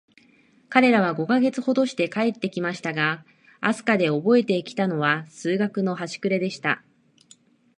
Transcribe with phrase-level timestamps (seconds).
[0.69, 3.23] 彼等は五ヵ月ほどして帰って来ましたが、
[3.59, 6.81] 飛島でおぼえて来たのは、数学のはしくれでした。